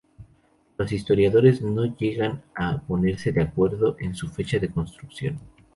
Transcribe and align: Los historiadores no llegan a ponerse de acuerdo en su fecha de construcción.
Los 0.79 0.91
historiadores 0.93 1.61
no 1.61 1.85
llegan 1.95 2.41
a 2.55 2.81
ponerse 2.87 3.31
de 3.31 3.43
acuerdo 3.43 3.97
en 3.99 4.15
su 4.15 4.29
fecha 4.29 4.57
de 4.57 4.71
construcción. 4.71 5.39